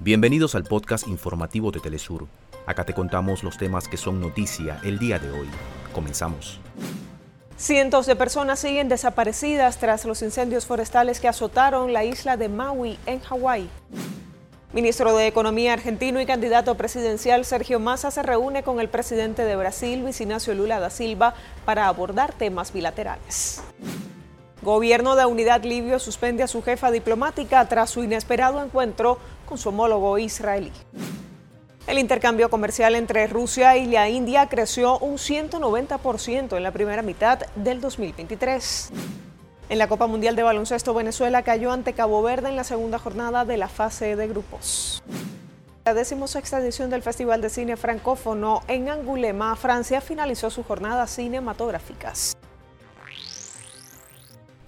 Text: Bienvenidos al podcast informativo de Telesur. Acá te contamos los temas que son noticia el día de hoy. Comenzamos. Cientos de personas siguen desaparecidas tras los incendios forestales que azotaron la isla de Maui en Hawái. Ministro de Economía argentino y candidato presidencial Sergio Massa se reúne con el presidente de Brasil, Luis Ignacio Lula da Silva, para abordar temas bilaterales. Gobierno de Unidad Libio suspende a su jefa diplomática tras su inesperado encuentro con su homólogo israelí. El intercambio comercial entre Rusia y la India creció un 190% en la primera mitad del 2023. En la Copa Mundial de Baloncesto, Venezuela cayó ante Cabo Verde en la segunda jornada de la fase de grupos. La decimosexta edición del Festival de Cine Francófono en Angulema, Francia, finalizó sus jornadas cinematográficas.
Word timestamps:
Bienvenidos 0.00 0.54
al 0.54 0.64
podcast 0.64 1.06
informativo 1.08 1.70
de 1.70 1.80
Telesur. 1.80 2.26
Acá 2.66 2.84
te 2.84 2.92
contamos 2.92 3.42
los 3.44 3.56
temas 3.56 3.88
que 3.88 3.96
son 3.96 4.20
noticia 4.20 4.80
el 4.82 4.98
día 4.98 5.18
de 5.18 5.30
hoy. 5.30 5.48
Comenzamos. 5.94 6.60
Cientos 7.56 8.06
de 8.06 8.16
personas 8.16 8.58
siguen 8.58 8.88
desaparecidas 8.88 9.78
tras 9.78 10.04
los 10.04 10.20
incendios 10.22 10.66
forestales 10.66 11.20
que 11.20 11.28
azotaron 11.28 11.92
la 11.92 12.04
isla 12.04 12.36
de 12.36 12.48
Maui 12.48 12.98
en 13.06 13.20
Hawái. 13.20 13.68
Ministro 14.72 15.16
de 15.16 15.28
Economía 15.28 15.72
argentino 15.72 16.20
y 16.20 16.26
candidato 16.26 16.74
presidencial 16.74 17.44
Sergio 17.44 17.78
Massa 17.78 18.10
se 18.10 18.24
reúne 18.24 18.64
con 18.64 18.80
el 18.80 18.88
presidente 18.88 19.44
de 19.44 19.54
Brasil, 19.54 20.00
Luis 20.00 20.20
Ignacio 20.20 20.54
Lula 20.54 20.80
da 20.80 20.90
Silva, 20.90 21.34
para 21.64 21.86
abordar 21.86 22.32
temas 22.32 22.72
bilaterales. 22.72 23.62
Gobierno 24.64 25.14
de 25.14 25.26
Unidad 25.26 25.62
Libio 25.62 25.98
suspende 25.98 26.42
a 26.42 26.48
su 26.48 26.62
jefa 26.62 26.90
diplomática 26.90 27.68
tras 27.68 27.90
su 27.90 28.02
inesperado 28.02 28.64
encuentro 28.64 29.18
con 29.44 29.58
su 29.58 29.68
homólogo 29.68 30.16
israelí. 30.16 30.72
El 31.86 31.98
intercambio 31.98 32.48
comercial 32.48 32.94
entre 32.94 33.26
Rusia 33.26 33.76
y 33.76 33.84
la 33.84 34.08
India 34.08 34.48
creció 34.48 34.98
un 35.00 35.18
190% 35.18 36.56
en 36.56 36.62
la 36.62 36.70
primera 36.70 37.02
mitad 37.02 37.40
del 37.56 37.82
2023. 37.82 38.90
En 39.68 39.76
la 39.76 39.86
Copa 39.86 40.06
Mundial 40.06 40.34
de 40.34 40.44
Baloncesto, 40.44 40.94
Venezuela 40.94 41.42
cayó 41.42 41.70
ante 41.70 41.92
Cabo 41.92 42.22
Verde 42.22 42.48
en 42.48 42.56
la 42.56 42.64
segunda 42.64 42.98
jornada 42.98 43.44
de 43.44 43.58
la 43.58 43.68
fase 43.68 44.16
de 44.16 44.28
grupos. 44.28 45.02
La 45.84 45.92
decimosexta 45.92 46.58
edición 46.58 46.88
del 46.88 47.02
Festival 47.02 47.42
de 47.42 47.50
Cine 47.50 47.76
Francófono 47.76 48.62
en 48.68 48.88
Angulema, 48.88 49.54
Francia, 49.56 50.00
finalizó 50.00 50.48
sus 50.48 50.64
jornadas 50.64 51.10
cinematográficas. 51.10 52.34